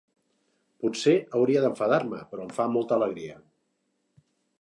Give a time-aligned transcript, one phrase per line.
[0.85, 3.37] Potser hauria d'enfadar-me, però em fa molta alegria.